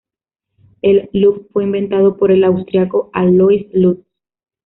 [0.81, 4.03] El lutz fue inventado por el austríaco Alois Lutz.